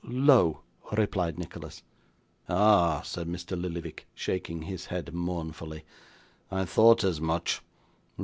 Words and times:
'L'EAU,' 0.03 0.57
replied 0.93 1.37
Nicholas. 1.37 1.83
'Ah!' 2.49 3.01
said 3.05 3.27
Mr. 3.27 3.55
Lillyvick, 3.55 4.07
shaking 4.15 4.63
his 4.63 4.87
head 4.87 5.13
mournfully, 5.13 5.83
'I 6.51 6.65
thought 6.65 7.03
as 7.03 7.21
much. 7.21 7.61